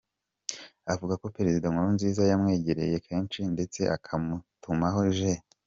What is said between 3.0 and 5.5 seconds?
kenshi ndetse akamutumaho Gen.